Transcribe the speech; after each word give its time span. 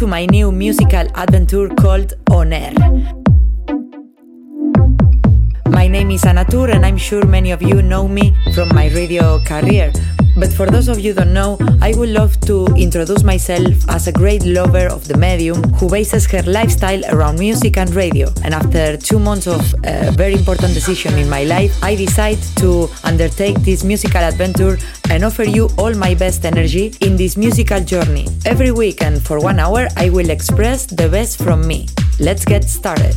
To 0.00 0.06
my 0.06 0.24
new 0.24 0.50
musical 0.50 1.06
adventure 1.14 1.68
called 1.68 2.14
On 2.30 2.54
Air. 2.54 2.72
My 5.68 5.88
name 5.88 6.10
is 6.12 6.24
Anna 6.24 6.42
Tur, 6.46 6.70
and 6.70 6.86
I'm 6.86 6.96
sure 6.96 7.26
many 7.26 7.50
of 7.50 7.60
you 7.60 7.82
know 7.82 8.08
me 8.08 8.34
from 8.54 8.74
my 8.74 8.88
radio 8.94 9.44
career. 9.44 9.92
But 10.40 10.54
for 10.54 10.66
those 10.70 10.88
of 10.88 10.98
you 10.98 11.12
don't 11.12 11.34
know, 11.34 11.58
I 11.82 11.92
would 11.96 12.08
love 12.08 12.40
to 12.48 12.64
introduce 12.74 13.22
myself 13.22 13.74
as 13.90 14.06
a 14.06 14.12
great 14.12 14.42
lover 14.46 14.86
of 14.86 15.06
the 15.06 15.18
medium 15.18 15.62
who 15.74 15.90
bases 15.90 16.24
her 16.30 16.42
lifestyle 16.44 17.04
around 17.12 17.38
music 17.38 17.76
and 17.76 17.94
radio. 17.94 18.32
And 18.42 18.54
after 18.54 18.96
two 18.96 19.18
months 19.18 19.46
of 19.46 19.60
a 19.84 20.10
very 20.12 20.32
important 20.32 20.72
decision 20.72 21.18
in 21.18 21.28
my 21.28 21.44
life, 21.44 21.72
I 21.84 21.94
decide 21.94 22.40
to 22.56 22.88
undertake 23.04 23.58
this 23.60 23.84
musical 23.84 24.22
adventure 24.22 24.78
and 25.10 25.24
offer 25.24 25.44
you 25.44 25.68
all 25.76 25.92
my 25.94 26.14
best 26.14 26.46
energy 26.46 26.94
in 27.02 27.18
this 27.18 27.36
musical 27.36 27.80
journey. 27.80 28.26
Every 28.46 28.72
week 28.72 29.02
and 29.02 29.20
for 29.20 29.40
one 29.40 29.58
hour, 29.58 29.88
I 29.98 30.08
will 30.08 30.30
express 30.30 30.86
the 30.86 31.10
best 31.10 31.36
from 31.36 31.66
me. 31.66 31.88
Let's 32.18 32.46
get 32.46 32.64
started. 32.64 33.14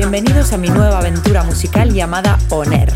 Bienvenidos 0.00 0.52
a 0.52 0.58
mi 0.58 0.68
nueva 0.68 1.00
aventura 1.00 1.42
musical 1.42 1.92
llamada 1.92 2.38
Oner. 2.50 2.92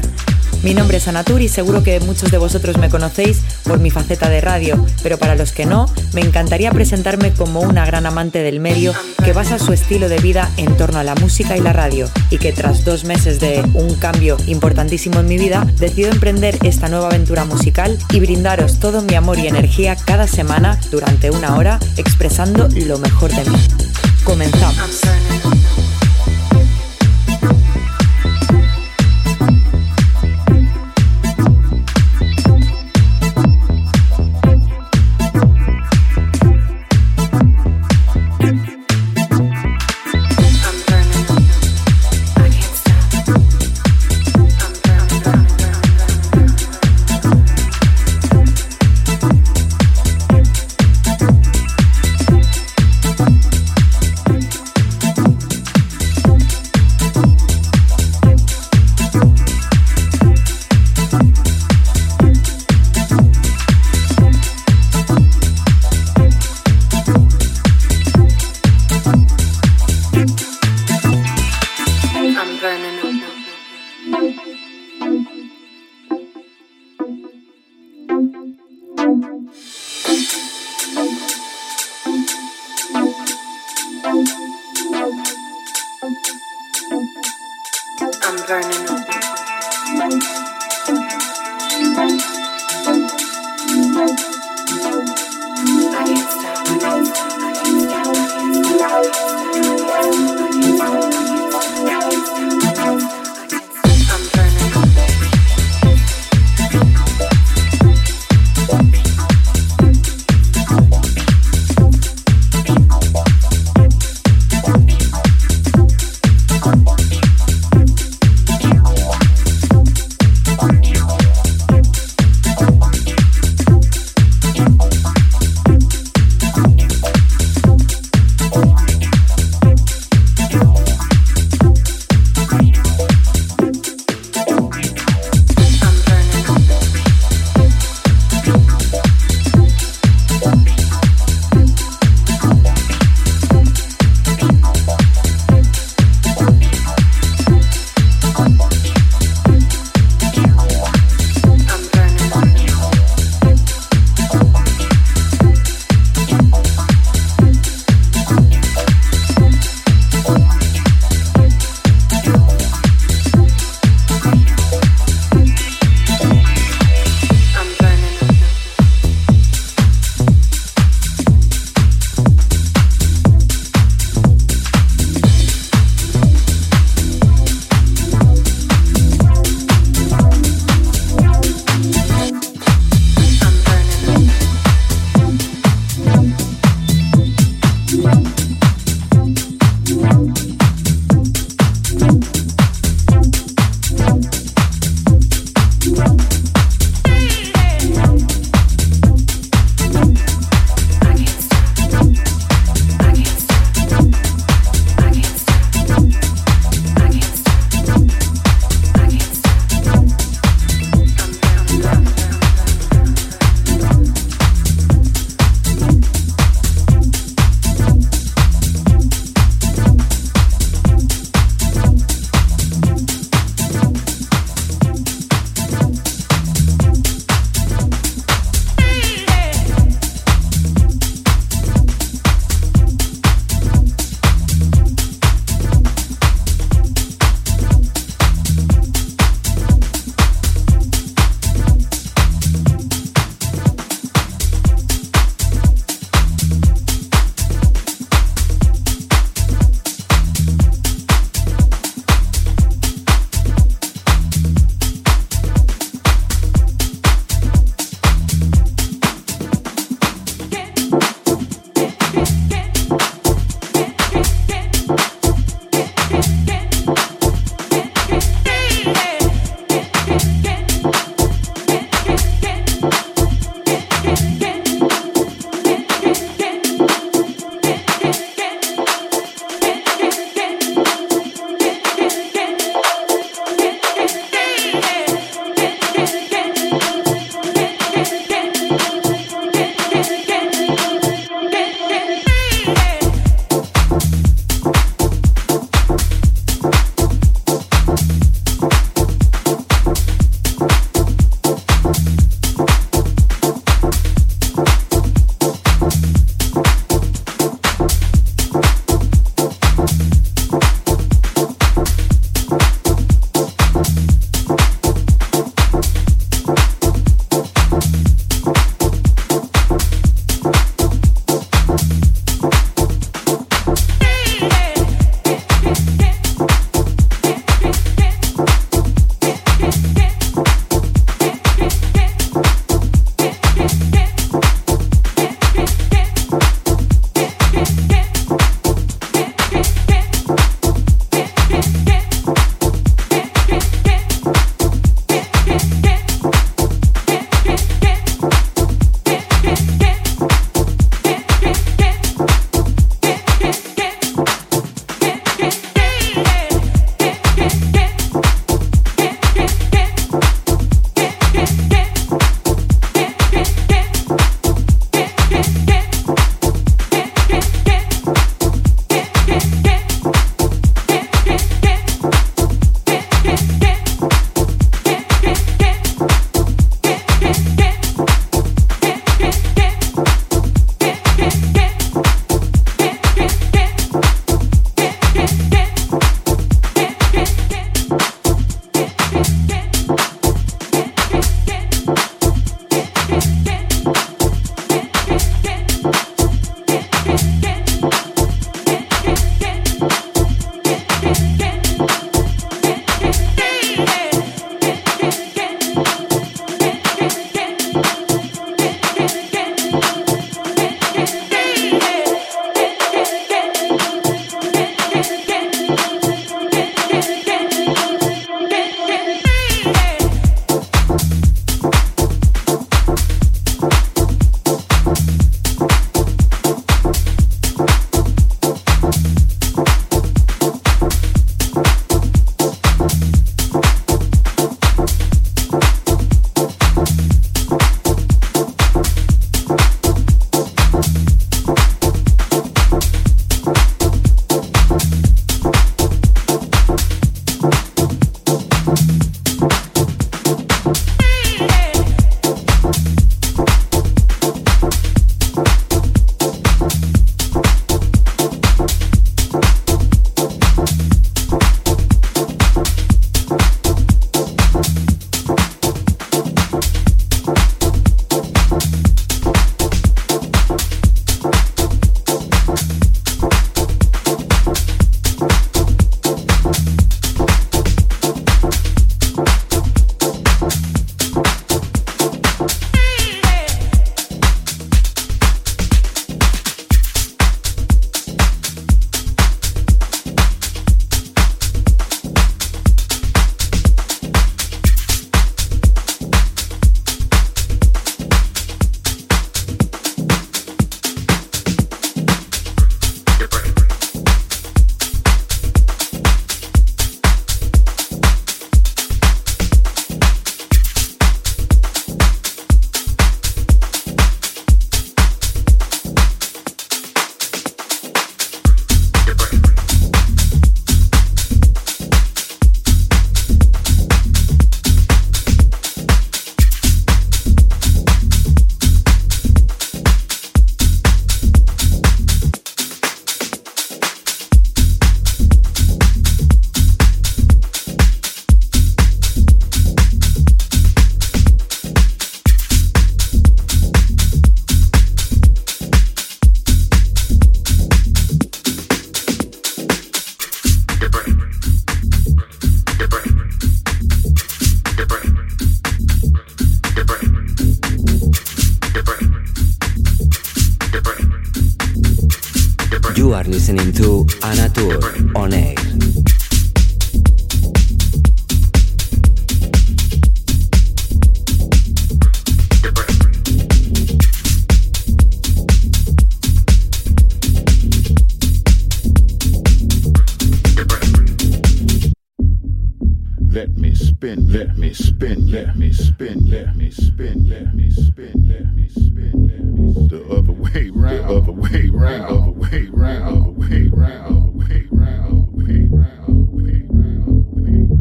Mi 0.62 0.72
nombre 0.72 0.98
es 0.98 1.08
Anatur 1.08 1.42
y 1.42 1.48
seguro 1.48 1.82
que 1.82 1.98
muchos 1.98 2.30
de 2.30 2.38
vosotros 2.38 2.78
me 2.78 2.90
conocéis 2.90 3.42
por 3.64 3.80
mi 3.80 3.90
faceta 3.90 4.28
de 4.28 4.40
radio, 4.40 4.86
pero 5.02 5.18
para 5.18 5.34
los 5.34 5.50
que 5.50 5.66
no, 5.66 5.86
me 6.14 6.20
encantaría 6.20 6.70
presentarme 6.70 7.32
como 7.32 7.58
una 7.58 7.84
gran 7.84 8.06
amante 8.06 8.44
del 8.44 8.60
medio 8.60 8.94
que 9.24 9.32
basa 9.32 9.58
su 9.58 9.72
estilo 9.72 10.08
de 10.08 10.18
vida 10.18 10.48
en 10.58 10.76
torno 10.76 11.00
a 11.00 11.02
la 11.02 11.16
música 11.16 11.56
y 11.56 11.60
la 11.60 11.72
radio 11.72 12.08
y 12.30 12.38
que 12.38 12.52
tras 12.52 12.84
dos 12.84 13.02
meses 13.02 13.40
de 13.40 13.68
un 13.74 13.96
cambio 13.96 14.36
importantísimo 14.46 15.18
en 15.18 15.26
mi 15.26 15.38
vida, 15.38 15.66
decido 15.80 16.12
emprender 16.12 16.56
esta 16.62 16.86
nueva 16.86 17.08
aventura 17.08 17.44
musical 17.44 17.98
y 18.12 18.20
brindaros 18.20 18.78
todo 18.78 19.02
mi 19.02 19.16
amor 19.16 19.40
y 19.40 19.48
energía 19.48 19.96
cada 19.96 20.28
semana 20.28 20.78
durante 20.92 21.32
una 21.32 21.56
hora 21.56 21.80
expresando 21.96 22.68
lo 22.86 22.98
mejor 22.98 23.32
de 23.32 23.50
mí. 23.50 23.58
Comenzamos. 24.22 25.00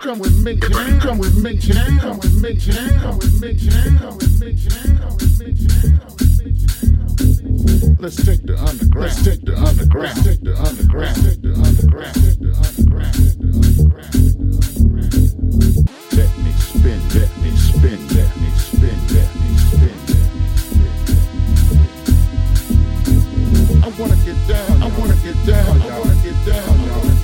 Round, 0.06 0.20
Come 0.20 0.20
with 0.20 0.44
me, 0.44 0.58
come 0.58 0.74
with 0.74 0.94
me, 0.94 1.00
come 1.00 1.18
with 1.20 1.36
me, 1.44 1.58
come 2.00 2.18
with 2.18 2.34
me, 2.42 2.56
come 2.58 3.18
with 3.18 3.42
me, 3.42 3.56
come 3.58 4.18
with 4.18 4.42
me. 4.42 4.58
Let's 8.00 8.16
take 8.16 8.42
the 8.42 8.58
underground. 8.58 9.06
Let's 9.06 9.24
take 9.24 9.42
the 9.46 9.56
underground. 9.56 10.02
Let's 10.02 10.24
take 10.24 10.42
the 10.42 10.56
underground. 10.58 11.18
Let's 11.22 11.22
take 11.22 11.42
the 11.42 11.54
underground. 11.54 12.14
Take 12.16 12.40
the 12.42 12.50
underground. 12.58 13.14
Take 13.14 13.38
the 13.38 13.54
underground. 13.62 14.22
Let 16.18 16.32
me 16.42 16.52
spin, 16.58 17.00
let 17.14 17.32
me 17.38 17.52
spin, 17.62 18.00
let 18.10 18.32
me 18.42 18.50
spin, 18.58 18.98
let 19.14 19.30
me 19.38 19.50
spin, 19.70 19.98
me 20.02 20.18
I 23.84 23.90
wanna 24.00 24.18
get 24.26 24.40
down, 24.48 24.82
I 24.82 24.88
wanna 24.98 25.16
get 25.22 25.38
down, 25.46 25.82
I 25.82 25.84
wanna 26.00 26.16
get 26.24 26.38
down. 26.46 27.21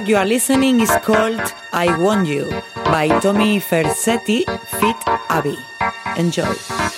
Track 0.00 0.08
you 0.08 0.16
are 0.16 0.26
listening 0.26 0.80
is 0.80 0.90
called 1.02 1.40
I 1.72 1.96
Want 1.98 2.26
You 2.26 2.48
by 2.84 3.08
Tommy 3.20 3.60
Vercetti 3.60 4.44
feat 4.78 4.96
Abby. 5.28 5.58
Enjoy. 6.16 6.89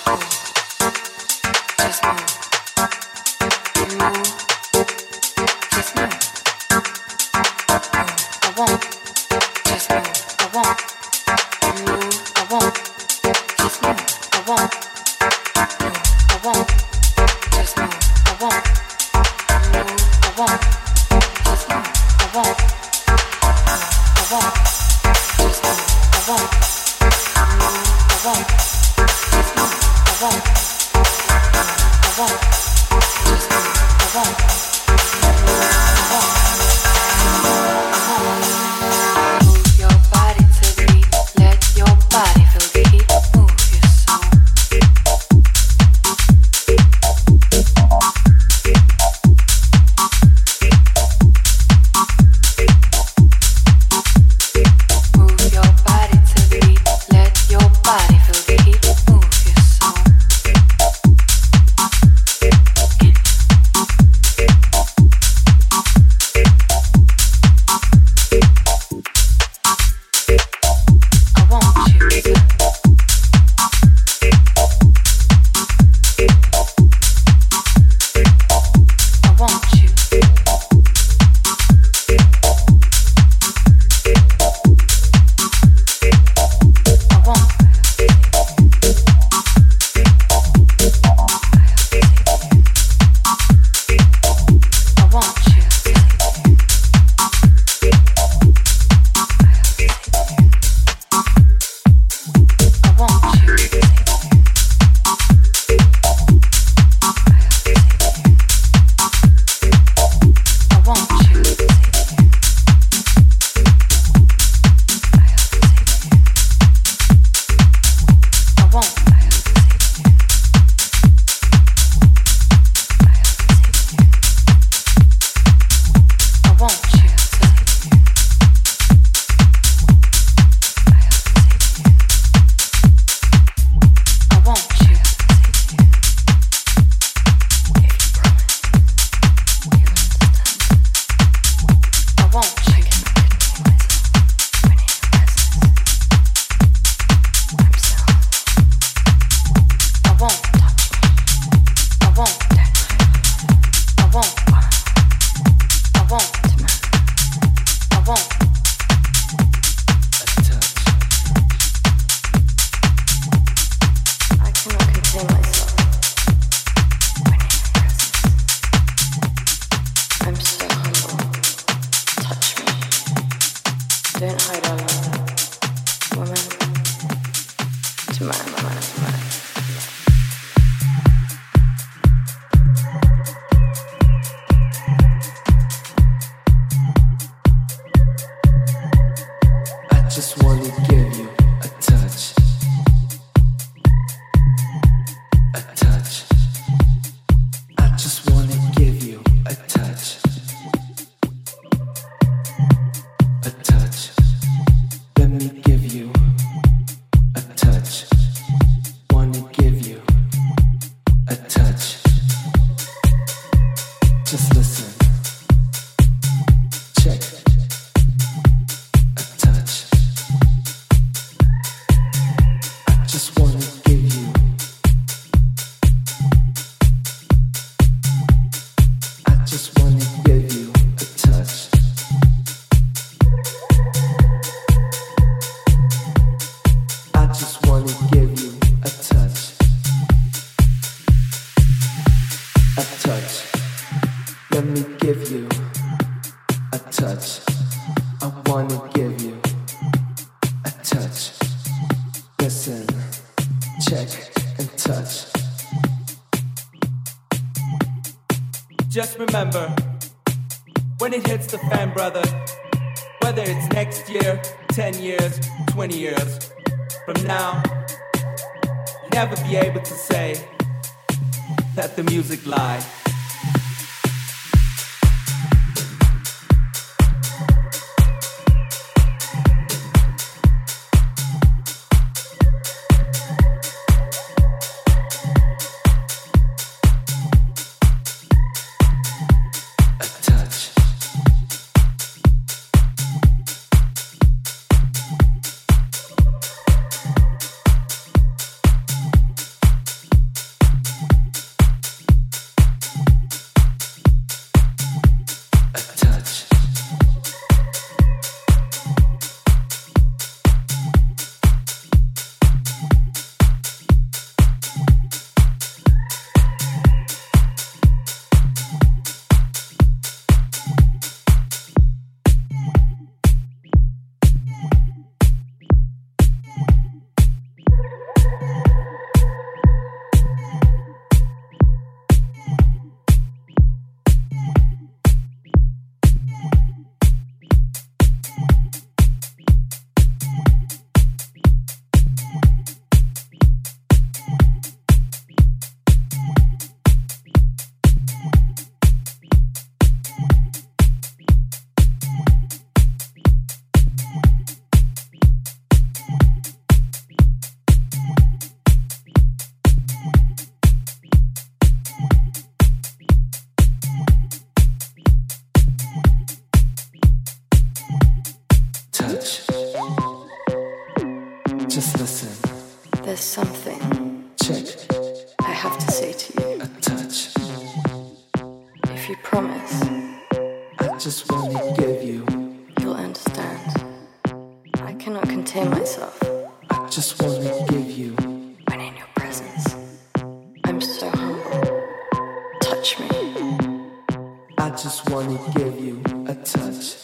wanna 395.13 395.37
give 395.53 395.79
you 395.79 396.01
a 396.27 396.33
touch. 396.33 396.99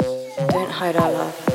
Don't 0.50 0.72
hide 0.72 0.96
our 0.96 1.12
love. 1.12 1.49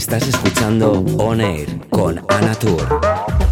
Estás 0.00 0.26
escuchando 0.26 1.04
On 1.18 1.42
Air 1.42 1.78
con 1.90 2.24
Ana 2.30 2.54
Tour. 2.54 3.49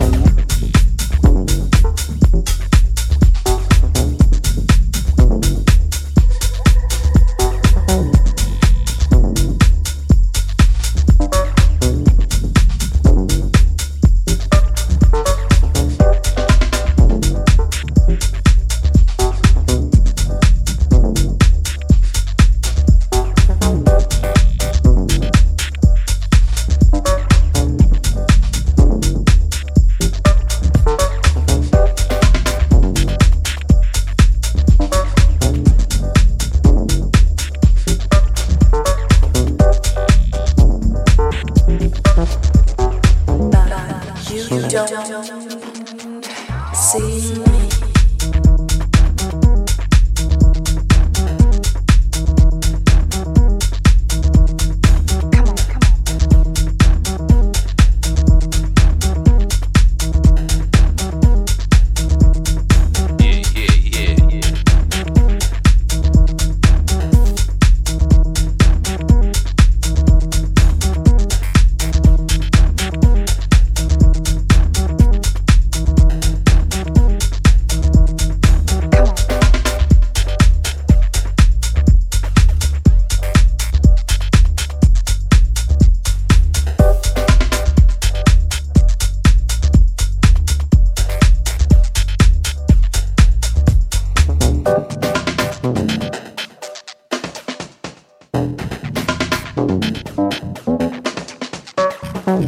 But 102.29 102.45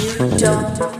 you 0.00 0.38
don't. 0.38 0.93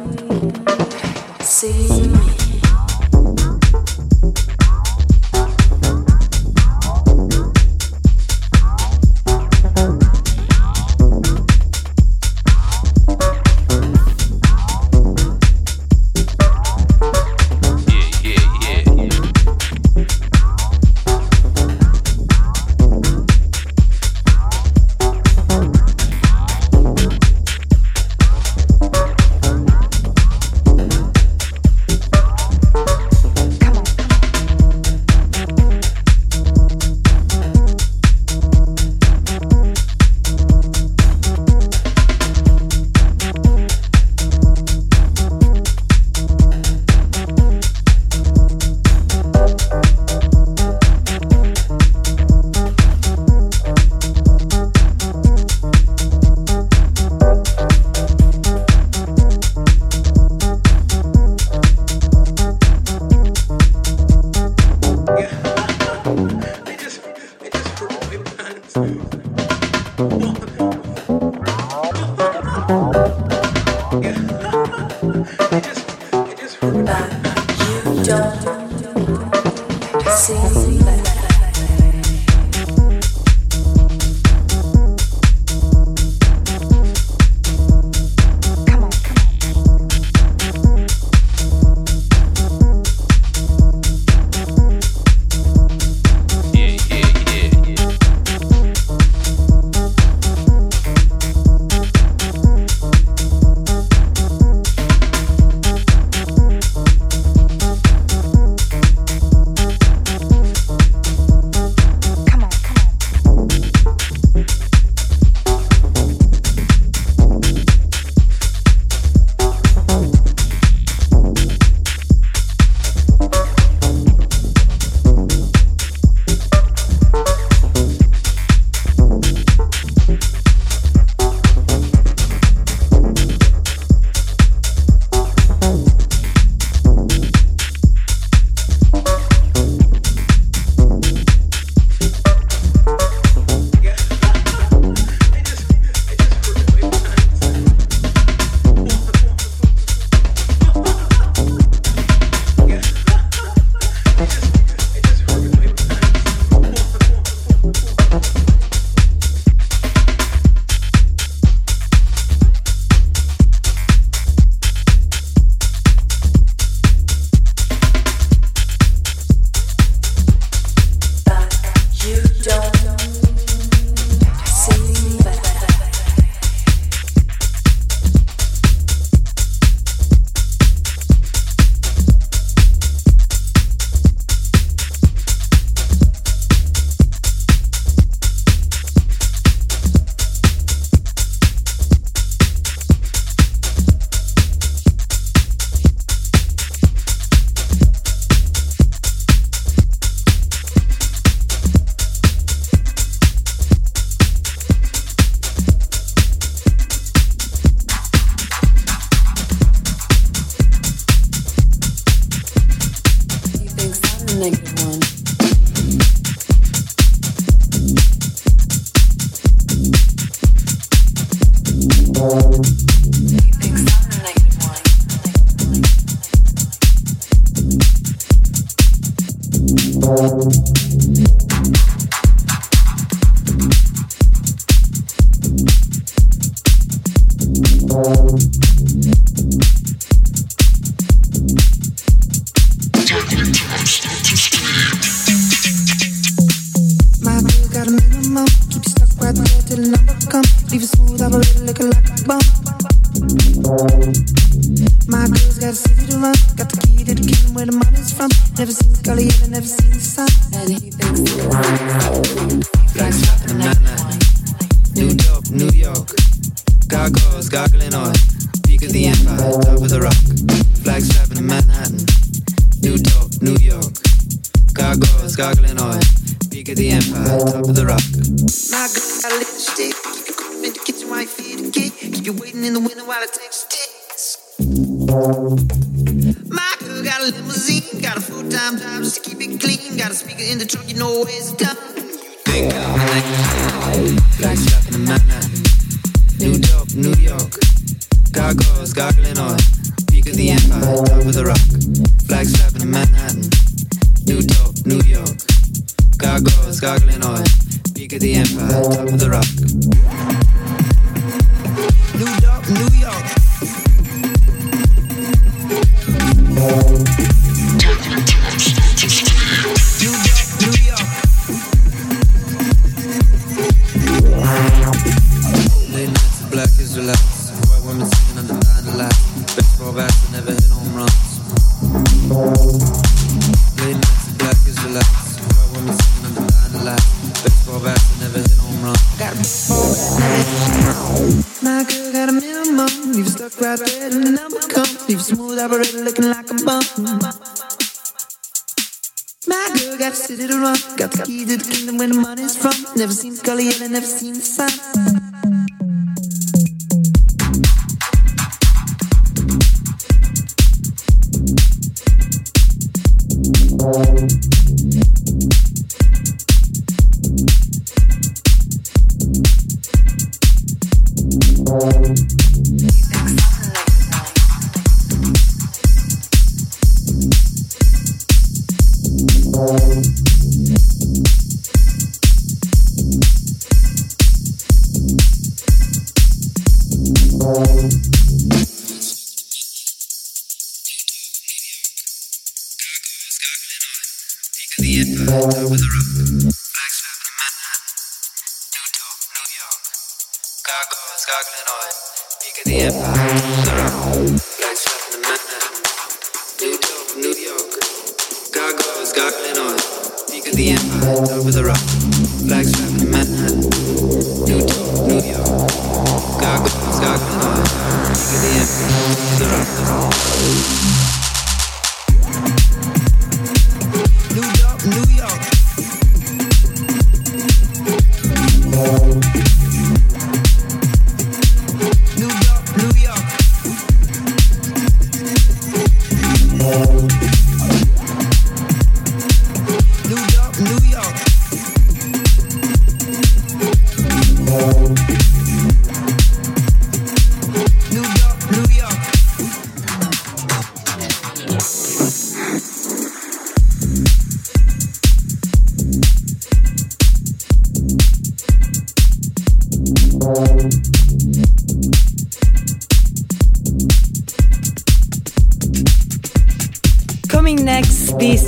never 350.15 350.27
see 350.27 350.45
it 350.45 350.51
around. 350.51 350.79
Got 350.97 351.13
the 351.13 351.23
key 351.25 351.45
to 351.45 351.57
the 351.57 351.65
kingdom 351.65 351.99
where 351.99 352.09
the 352.09 352.15
money's 352.15 352.57
from. 352.57 352.73
Never 352.97 353.13
seen 353.13 353.35
the 353.35 353.43
and 353.51 353.85
I 353.85 353.89
never 353.89 354.07
seen 354.07 354.35
the 354.35 354.41
sun. 354.41 355.64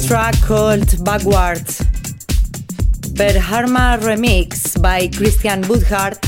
Called 0.08 1.04
Backwards. 1.04 1.78
Per 3.16 3.34
Harma 3.40 3.98
remix 3.98 4.80
by 4.80 5.08
Christian 5.08 5.62
Woodhart 5.62 6.18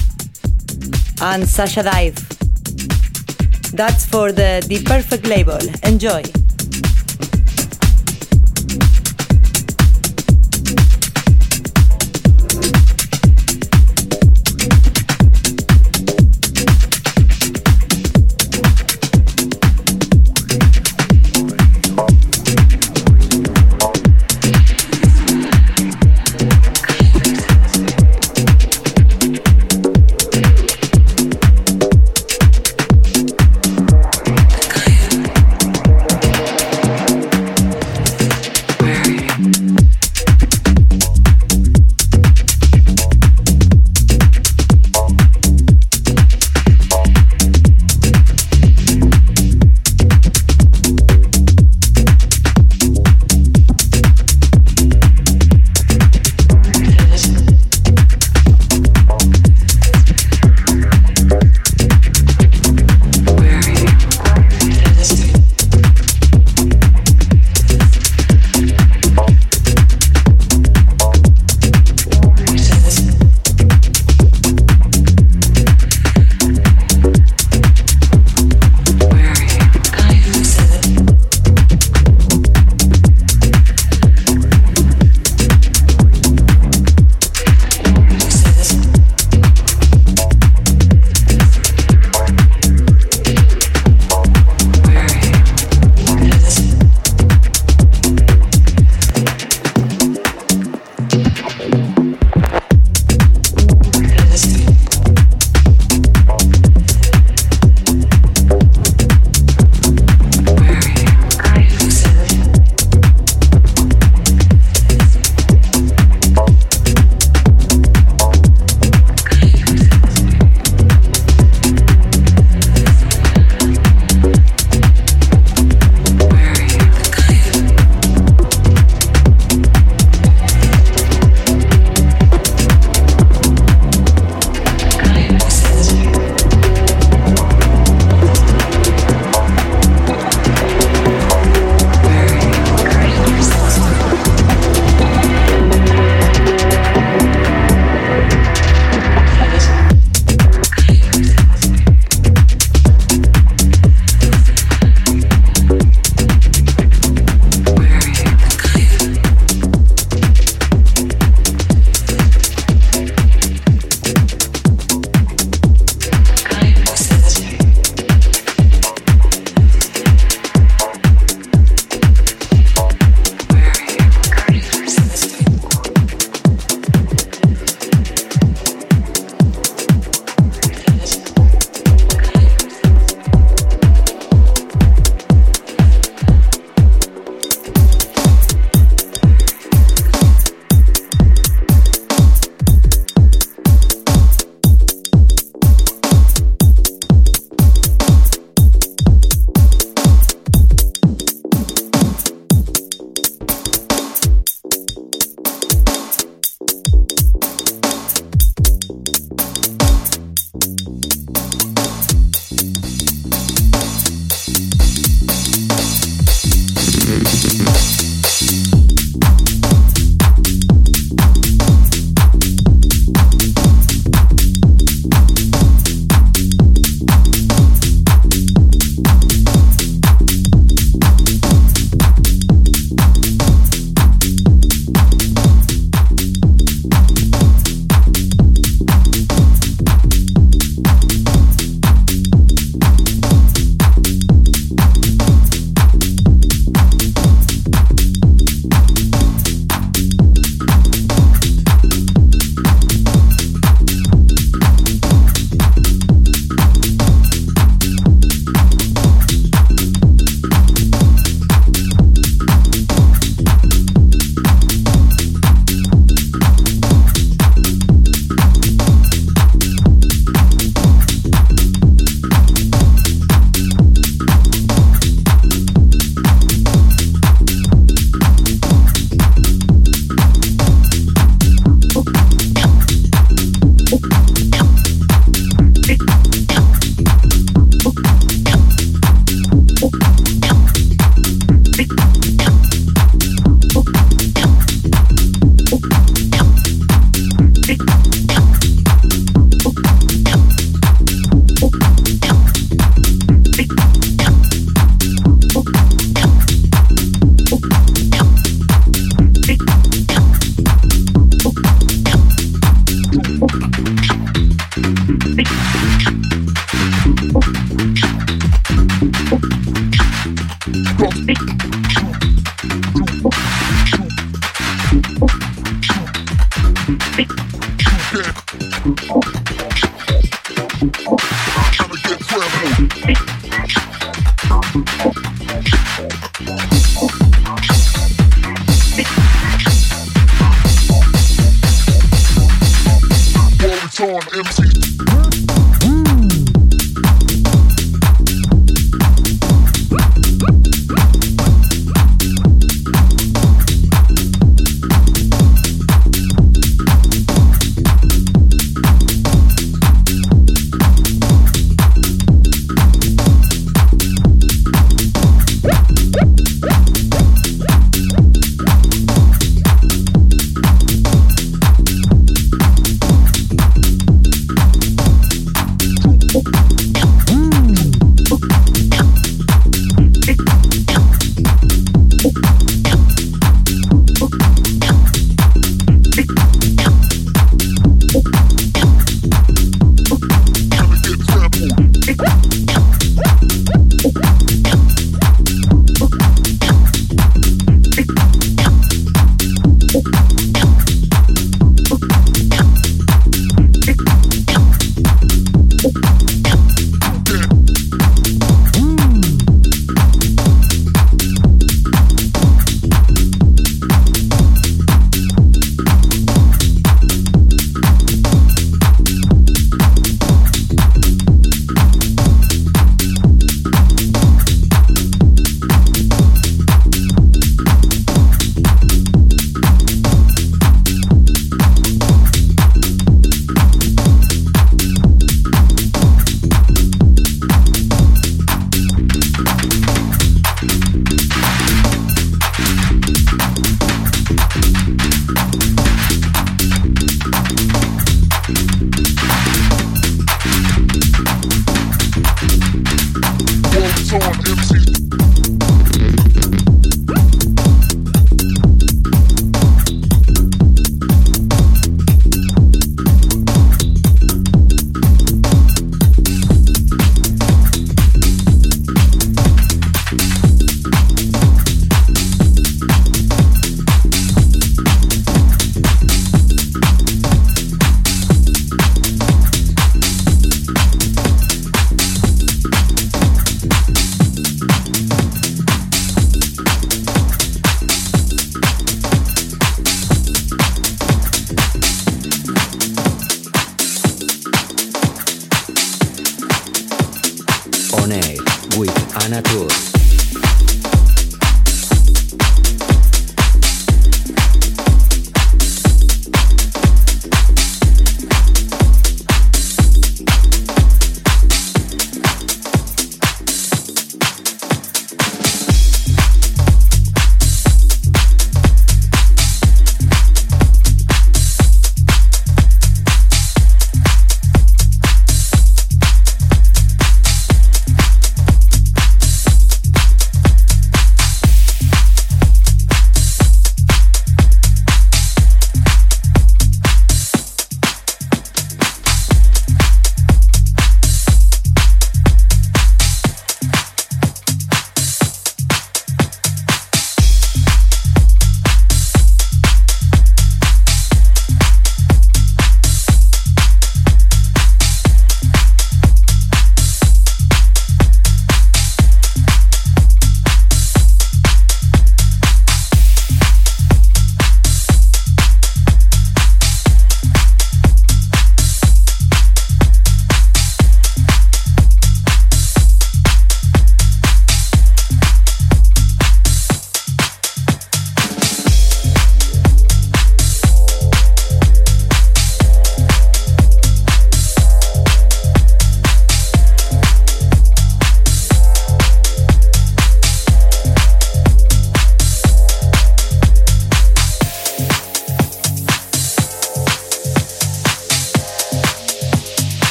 and 1.22 1.49
Sasha 1.49 1.83
Dive. 1.83 2.16
That's 3.72 4.05
for 4.07 4.33
the 4.33 4.64
The 4.66 4.83
Perfect 4.85 5.26
label. 5.26 5.61
Enjoy. 5.85 6.38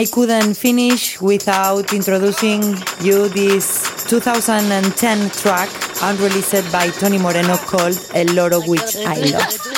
I 0.00 0.06
couldn't 0.06 0.54
finish 0.54 1.20
without 1.20 1.92
introducing 1.92 2.62
you 3.02 3.28
this 3.28 3.84
2010 4.08 5.28
track 5.28 5.68
unreleased 6.00 6.72
by 6.72 6.88
Tony 6.88 7.18
Moreno 7.18 7.58
called 7.58 8.00
El 8.14 8.32
Loro, 8.34 8.62
which 8.62 8.96
I 8.96 9.16
love. 9.16 9.69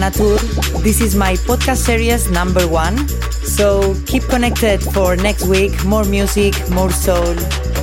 This 0.00 1.02
is 1.02 1.14
my 1.14 1.34
podcast 1.44 1.84
series 1.84 2.30
number 2.30 2.66
one. 2.66 3.06
So 3.44 3.94
keep 4.06 4.22
connected 4.22 4.80
for 4.82 5.14
next 5.14 5.44
week. 5.44 5.84
More 5.84 6.04
music, 6.04 6.54
more 6.70 6.90
soul, 6.90 7.36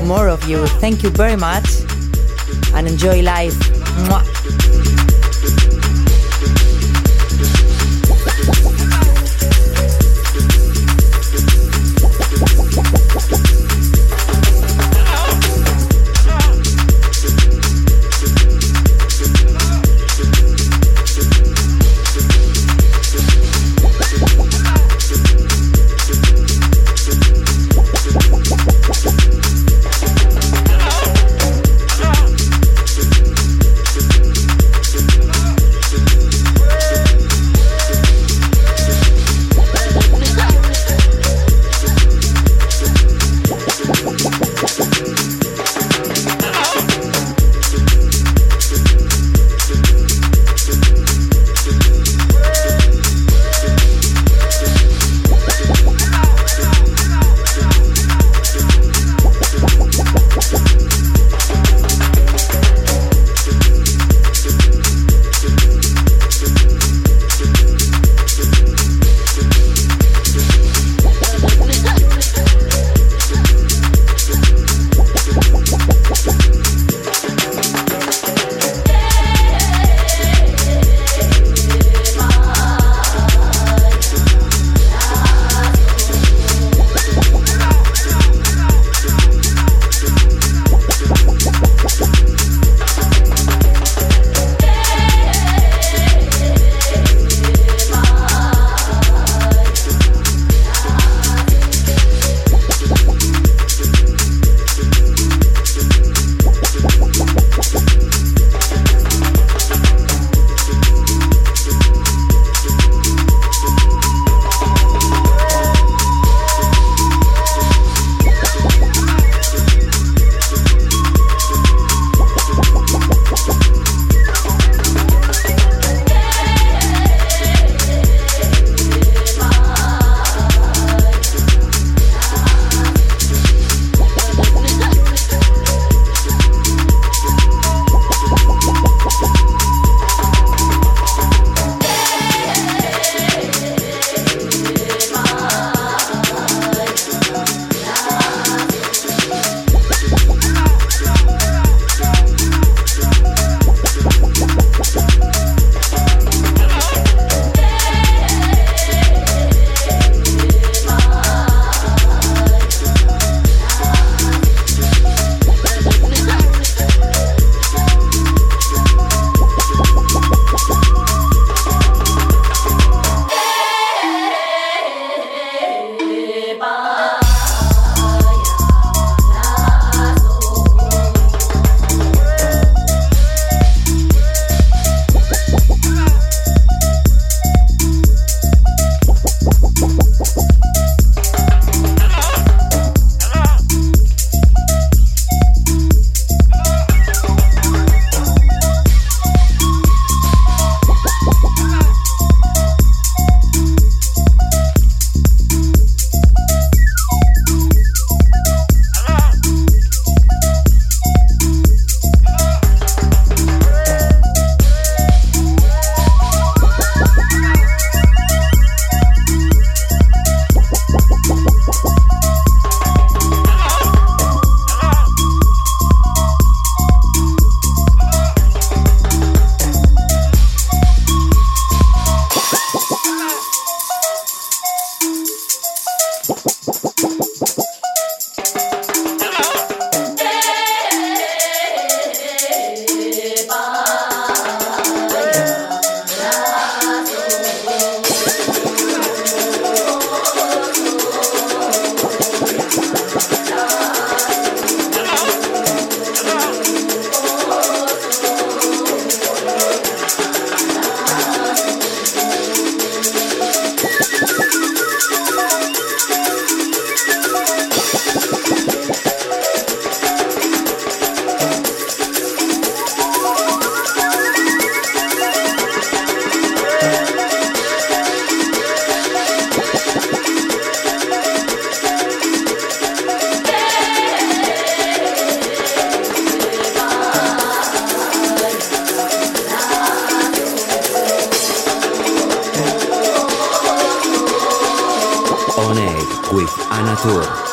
more 0.04 0.28
of 0.28 0.44
you. 0.50 0.66
Thank 0.82 1.04
you 1.04 1.12
very 1.12 1.36
much 1.36 1.70
and 2.74 2.88
enjoy 2.88 3.22
life. 3.22 3.54
Mwah. 4.10 4.37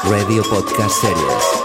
Radio 0.06 0.42
Podcast 0.42 1.00
Series. 1.00 1.63